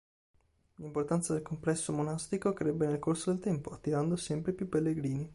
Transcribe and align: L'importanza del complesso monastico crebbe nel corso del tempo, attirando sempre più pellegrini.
L'importanza 0.77 1.33
del 1.33 1.43
complesso 1.43 1.93
monastico 1.93 2.53
crebbe 2.53 2.87
nel 2.87 2.97
corso 2.97 3.29
del 3.29 3.39
tempo, 3.39 3.69
attirando 3.69 4.15
sempre 4.15 4.51
più 4.53 4.67
pellegrini. 4.67 5.29